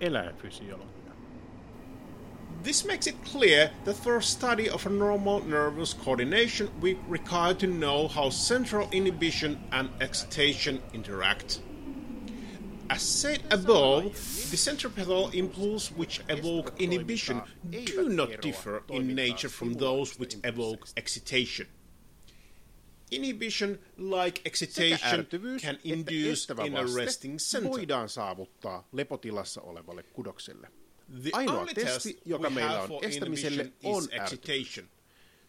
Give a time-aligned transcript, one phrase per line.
[0.00, 1.12] eläinfysiologia.
[2.62, 7.54] This makes it clear that for a study of a normal nervous coordination, we require
[7.54, 11.60] to know how central inhibition and excitation interact.
[12.90, 14.14] As said above,
[14.50, 17.42] the centripetal impulse which evoke inhibition
[17.84, 21.66] do not differ in nature from those which evoke excitation.
[23.10, 25.26] Inhibition, like excitation,
[25.62, 27.70] can induce in a resting center.
[27.70, 30.70] voidaan saavuttaa lepotilassa olevalle kudokselle.
[31.22, 34.88] The Ainoa only testi, test joka meillä on estämiselle, on excitation.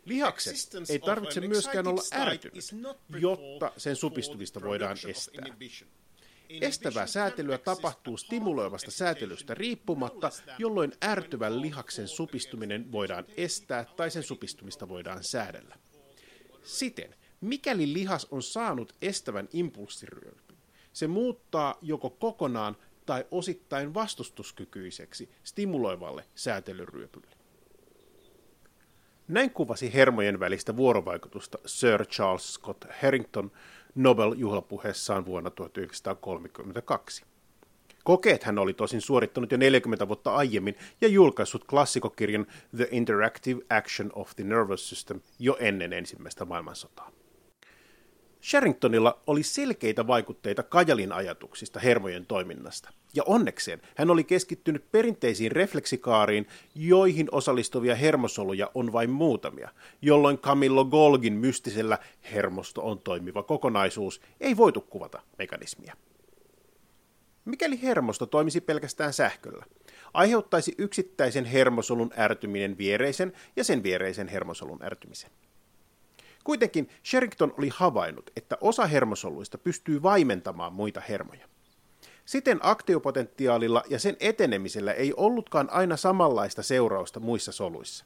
[0.05, 0.55] Lihakset
[0.90, 2.76] ei tarvitse myöskään olla ärtynyt,
[3.20, 5.45] jotta sen supistumista voidaan estää.
[6.50, 14.23] Estävää säätelyä tapahtuu stimuloivasta säätelystä riippumatta, no jolloin ärtyvän lihaksen supistuminen voidaan estää tai sen
[14.23, 15.76] supistumista voidaan säädellä.
[16.64, 20.57] Siten, mikäli lihas on saanut estävän impulssiryöpyn,
[20.93, 27.39] se muuttaa joko kokonaan tai osittain vastustuskykyiseksi stimuloivalle säätelyryöpylle.
[29.27, 33.52] Näin kuvasi hermojen välistä vuorovaikutusta Sir Charles Scott Harrington
[33.95, 37.23] Nobel-juhlapuheessaan vuonna 1932.
[38.03, 44.11] Kokeet hän oli tosin suorittanut jo 40 vuotta aiemmin ja julkaissut klassikokirjan The Interactive Action
[44.14, 47.11] of the Nervous System jo ennen ensimmäistä maailmansotaa.
[48.42, 56.48] Sherringtonilla oli selkeitä vaikutteita Kajalin ajatuksista hermojen toiminnasta, ja onnekseen hän oli keskittynyt perinteisiin refleksikaariin,
[56.76, 59.70] joihin osallistuvia hermosoluja on vain muutamia,
[60.02, 61.98] jolloin Camillo Golgin mystisellä
[62.32, 65.95] hermosto on toimiva kokonaisuus ei voitu kuvata mekanismia.
[67.45, 69.66] Mikäli hermosto toimisi pelkästään sähköllä,
[70.14, 75.32] aiheuttaisi yksittäisen hermosolun ärtyminen viereisen ja sen viereisen hermosolun ärtymisen.
[76.44, 81.48] Kuitenkin Sherrington oli havainnut, että osa hermosoluista pystyy vaimentamaan muita hermoja.
[82.26, 88.06] Siten aktiopotentiaalilla ja sen etenemisellä ei ollutkaan aina samanlaista seurausta muissa soluissa.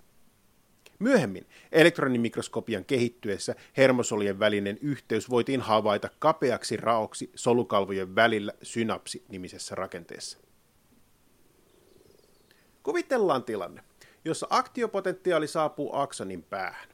[1.00, 10.38] Myöhemmin elektronimikroskopian kehittyessä hermosolujen välinen yhteys voitiin havaita kapeaksi raoksi solukalvojen välillä synapsi-nimisessä rakenteessa.
[12.84, 13.84] Kuvitellaan tilanne,
[14.26, 16.93] jossa aktiopotentiaali saapuu aksonin päähän.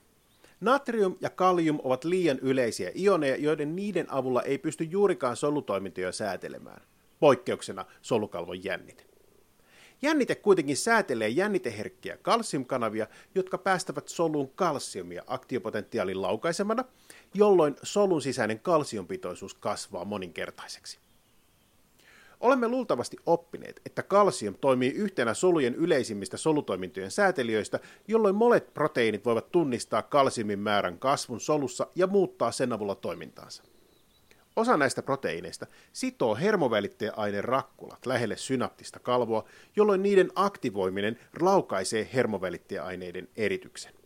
[0.61, 6.81] Natrium ja kalium ovat liian yleisiä ioneja, joiden niiden avulla ei pysty juurikaan solutoimintoja säätelemään.
[7.19, 9.05] Poikkeuksena solukalvon jännite.
[10.01, 16.83] Jännite kuitenkin säätelee jänniteherkkiä kalsiumkanavia, jotka päästävät soluun kalsiumia aktiopotentiaalin laukaisemana,
[17.33, 20.99] jolloin solun sisäinen kalsiumpitoisuus kasvaa moninkertaiseksi.
[22.39, 29.51] Olemme luultavasti oppineet, että kalsium toimii yhtenä solujen yleisimmistä solutoimintojen säätelijöistä, jolloin monet proteiinit voivat
[29.51, 33.63] tunnistaa kalsiumin määrän kasvun solussa ja muuttaa sen avulla toimintaansa.
[34.55, 39.43] Osa näistä proteiineista sitoo hermovälitteaineen rakkulat lähelle synaptista kalvoa,
[39.75, 43.98] jolloin niiden aktivoiminen laukaisee hermovälitteaineiden erityksen.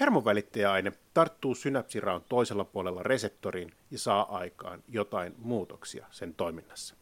[0.00, 6.94] Hermovälitteaine tarttuu synapsiraun toisella puolella reseptoriin ja saa aikaan jotain muutoksia sen toiminnassa.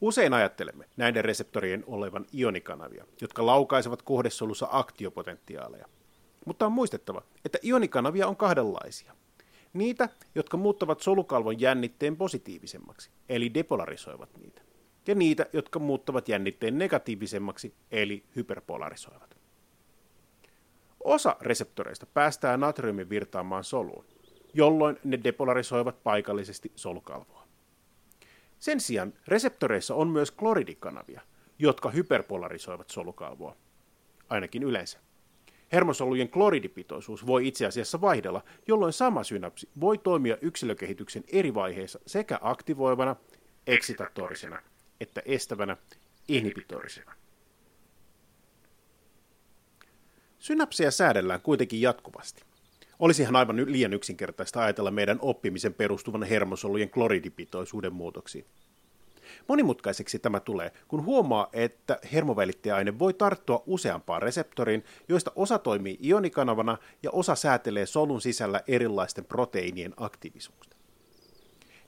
[0.00, 5.86] Usein ajattelemme näiden reseptorien olevan ionikanavia, jotka laukaisevat kohdesolussa aktiopotentiaaleja.
[6.46, 9.14] Mutta on muistettava, että ionikanavia on kahdenlaisia.
[9.72, 14.62] Niitä, jotka muuttavat solukalvon jännitteen positiivisemmaksi, eli depolarisoivat niitä.
[15.06, 19.39] Ja niitä, jotka muuttavat jännitteen negatiivisemmaksi, eli hyperpolarisoivat.
[21.04, 24.04] Osa reseptoreista päästää natriumin virtaamaan soluun,
[24.54, 27.46] jolloin ne depolarisoivat paikallisesti solukalvoa.
[28.58, 31.20] Sen sijaan reseptoreissa on myös kloridikanavia,
[31.58, 33.56] jotka hyperpolarisoivat solukalvoa,
[34.28, 34.98] ainakin yleensä.
[35.72, 42.38] Hermosolujen kloridipitoisuus voi itse asiassa vaihdella, jolloin sama synapsi voi toimia yksilökehityksen eri vaiheissa sekä
[42.42, 43.16] aktivoivana,
[43.66, 44.62] eksitatorisena
[45.00, 45.76] että estävänä,
[46.28, 47.14] inhibitorisena.
[50.40, 52.42] Synapseja säädellään kuitenkin jatkuvasti.
[52.98, 58.44] Olisihan aivan liian yksinkertaista ajatella meidän oppimisen perustuvan hermosolujen kloridipitoisuuden muutoksiin.
[59.48, 66.78] Monimutkaiseksi tämä tulee, kun huomaa, että hermovälitteaine voi tarttua useampaan reseptoriin, joista osa toimii ionikanavana
[67.02, 70.76] ja osa säätelee solun sisällä erilaisten proteiinien aktiivisuutta.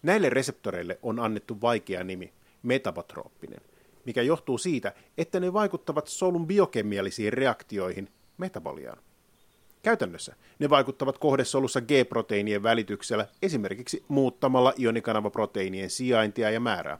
[0.03, 2.33] Näille reseptoreille on annettu vaikea nimi,
[2.63, 3.61] metabotrooppinen,
[4.05, 8.09] mikä johtuu siitä, että ne vaikuttavat solun biokemiallisiin reaktioihin,
[8.43, 8.99] metaboliaan.
[9.83, 16.99] Käytännössä ne vaikuttavat kohdesolussa G-proteiinien välityksellä esimerkiksi muuttamalla ionikanavaproteiinien sijaintia ja määrää.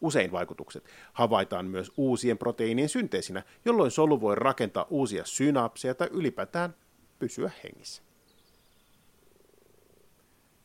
[0.00, 6.74] Usein vaikutukset havaitaan myös uusien proteiinien synteesinä, jolloin solu voi rakentaa uusia synapseja tai ylipäätään
[7.18, 8.02] pysyä hengissä.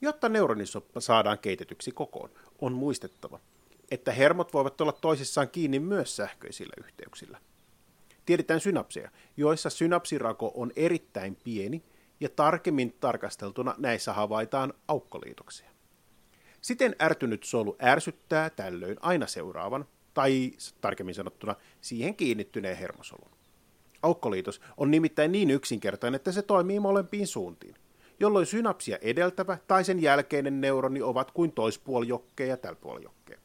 [0.01, 2.29] Jotta neuronisoppa saadaan keitetyksi kokoon,
[2.61, 3.39] on muistettava,
[3.91, 7.39] että hermot voivat olla toisissaan kiinni myös sähköisillä yhteyksillä.
[8.27, 11.83] Tiedetään synapseja, joissa synapsirako on erittäin pieni
[12.19, 15.69] ja tarkemmin tarkasteltuna näissä havaitaan aukkoliitoksia.
[16.61, 20.51] Siten ärtynyt solu ärsyttää tällöin aina seuraavan, tai
[20.81, 23.31] tarkemmin sanottuna siihen kiinnittyneen hermosolun.
[24.03, 27.75] Aukkoliitos on nimittäin niin yksinkertainen, että se toimii molempiin suuntiin,
[28.19, 33.39] jolloin synapsia edeltävä tai sen jälkeinen neuroni ovat kuin toispuolijokkeen ja tälpuolijokkeen.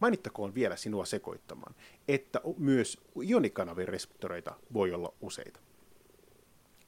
[0.00, 1.74] Mainittakoon vielä sinua sekoittamaan,
[2.08, 5.60] että myös ionikanavin reseptoreita voi olla useita.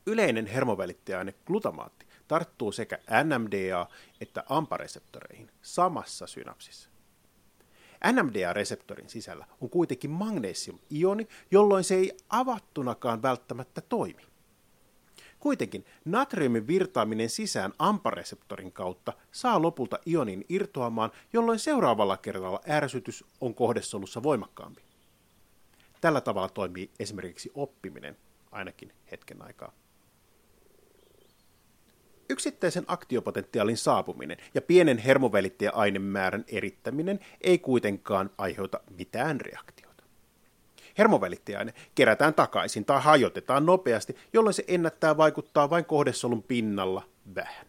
[0.06, 3.88] Yleinen hermovälittäjäaine glutamaatti tarttuu sekä NMDA-
[4.20, 6.90] että AMPA-reseptoreihin samassa synapsissa.
[8.12, 14.22] NMDA-reseptorin sisällä on kuitenkin magnesium-ioni, jolloin se ei avattunakaan välttämättä toimi.
[15.40, 23.54] Kuitenkin natriumin virtaaminen sisään AMPA-reseptorin kautta saa lopulta ionin irtoamaan, jolloin seuraavalla kerralla ärsytys on
[23.54, 24.82] kohdesolussa voimakkaampi.
[26.00, 28.16] Tällä tavalla toimii esimerkiksi oppiminen,
[28.52, 29.72] ainakin hetken aikaa.
[32.30, 39.87] Yksittäisen aktiopotentiaalin saapuminen ja pienen hermovälittäjäainemäärän erittäminen ei kuitenkaan aiheuta mitään reaktiota.
[40.98, 47.02] Hermovälittäjäaine kerätään takaisin tai hajotetaan nopeasti, jolloin se ennättää vaikuttaa vain kohdesolun pinnalla
[47.34, 47.66] vähän.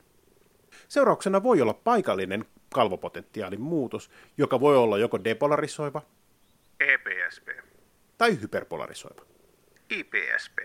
[0.87, 6.01] Seurauksena voi olla paikallinen kalvopotentiaalin muutos, joka voi olla joko depolarisoiva,
[6.79, 7.47] EPSP,
[8.17, 9.21] tai hyperpolarisoiva,
[9.89, 10.57] IPSP.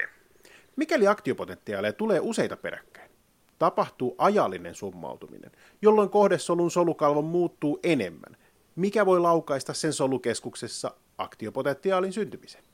[0.76, 3.10] Mikäli aktiopotentiaaleja tulee useita peräkkäin,
[3.58, 5.50] tapahtuu ajallinen summautuminen,
[5.82, 8.36] jolloin kohdesolun solukalvo muuttuu enemmän,
[8.76, 12.64] mikä voi laukaista sen solukeskuksessa aktiopotentiaalin syntymisen.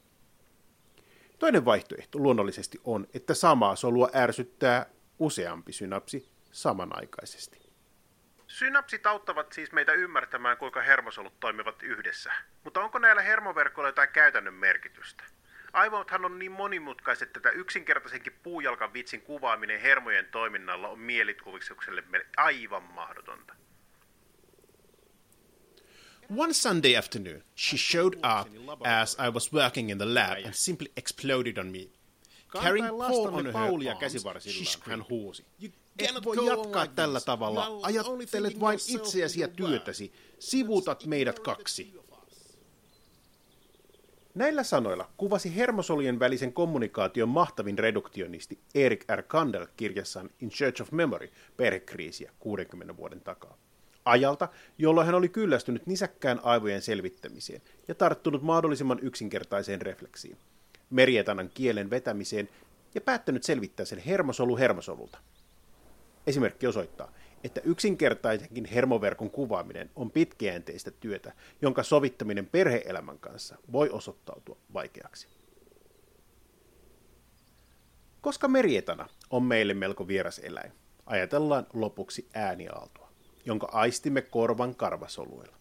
[1.39, 4.87] Toinen vaihtoehto luonnollisesti on, että samaa solua ärsyttää
[5.19, 7.61] useampi synapsi samanaikaisesti.
[8.47, 12.33] Synapsit auttavat siis meitä ymmärtämään, kuinka hermosolut toimivat yhdessä.
[12.65, 15.25] Mutta onko näillä hermoverkoilla jotain käytännön merkitystä?
[15.73, 22.05] Aivothan on niin monimutkaiset, että tätä yksinkertaisenkin puujalkan vitsin kuvaaminen hermojen toiminnalla on mielikuvitukselle
[22.37, 23.55] aivan mahdotonta.
[26.37, 28.49] One Sunday afternoon, she showed up
[28.85, 31.89] as I was working in the lab and simply exploded on me.
[32.53, 35.45] Carrying Paul on her Paulia käsivarsillaan, hän huusi.
[35.99, 37.81] Et voi jatkaa tällä tavalla.
[37.83, 40.13] Ajattelet vain itseäsi ja työtäsi.
[40.39, 42.01] Sivuutat meidät kaksi.
[44.35, 49.23] Näillä sanoilla kuvasi hermosolujen välisen kommunikaation mahtavin reduktionisti Erik R.
[49.23, 53.57] Kandel kirjassaan In Search of Memory perhekriisiä 60 vuoden takaa.
[54.05, 54.49] Ajalta,
[54.79, 60.37] jolloin hän oli kyllästynyt nisäkkään aivojen selvittämiseen ja tarttunut mahdollisimman yksinkertaiseen refleksiin,
[60.91, 62.49] merietanan kielen vetämiseen
[62.95, 65.19] ja päättänyt selvittää sen hermosolu hermosolulta.
[66.27, 67.13] Esimerkki osoittaa,
[67.45, 71.33] että yksinkertaisenkin hermoverkon kuvaaminen on pitkäjänteistä työtä,
[71.63, 75.29] jonka sovittaminen perheelämän kanssa voi osoittautua vaikeaksi.
[78.21, 80.73] Koska merietana on meille melko vieras eläin,
[81.07, 83.10] ajatellaan lopuksi ääniaaltoa,
[83.51, 85.57] jonka aistimme korvan karvasoluilla.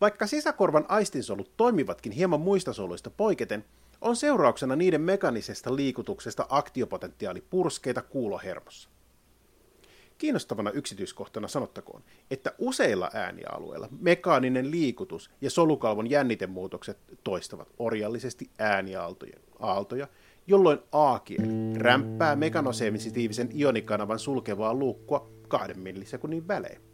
[0.00, 3.64] Vaikka sisäkorvan aistinsolut toimivatkin hieman muista soluista poiketen,
[4.00, 8.88] on seurauksena niiden mekanisesta liikutuksesta aktiopotentiaali purskeita kuulohermossa.
[10.18, 20.08] Kiinnostavana yksityiskohtana sanottakoon, että useilla äänialueilla mekaaninen liikutus ja solukalvon jännitemuutokset toistavat orjallisesti ääniaaltojen aaltoja,
[20.46, 26.85] jolloin A-kieli rämppää mekanosensitiivisen ionikanavan sulkevaa luukkua kahden millisekunnin välein.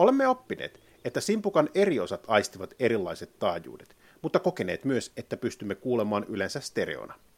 [0.00, 6.24] Olemme oppineet, että simpukan eri osat aistivat erilaiset taajuudet, mutta kokeneet myös, että pystymme kuulemaan
[6.28, 7.14] yleensä stereona–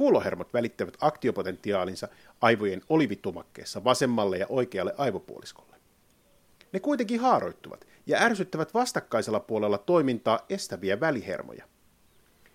[0.00, 2.08] Kuulohermot välittävät aktiopotentiaalinsa
[2.40, 5.76] aivojen olivitumakkeessa vasemmalle ja oikealle aivopuoliskolle.
[6.72, 11.64] Ne kuitenkin haaroittuvat ja ärsyttävät vastakkaisella puolella toimintaa estäviä välihermoja.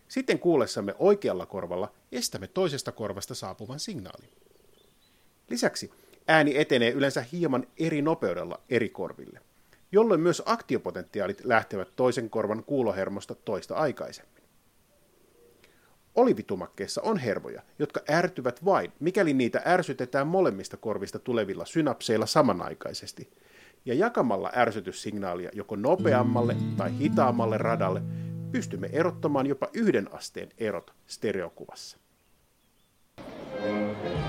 [0.07, 4.29] Sitten kuullessamme oikealla korvalla estämme toisesta korvasta saapuvan signaalin.
[5.49, 5.91] Lisäksi
[6.27, 9.39] ääni etenee yleensä hieman eri nopeudella eri korville,
[9.91, 14.43] jolloin myös aktiopotentiaalit lähtevät toisen korvan kuulohermosta toista aikaisemmin.
[16.15, 23.29] Olivitumakkeessa on hermoja, jotka ärtyvät vain, mikäli niitä ärsytetään molemmista korvista tulevilla synapseilla samanaikaisesti,
[23.85, 28.01] ja jakamalla ärsytyssignaalia joko nopeammalle tai hitaammalle radalle
[28.51, 31.97] pystymme erottamaan jopa yhden asteen erot stereokuvassa.
[33.61, 34.24] Thank you.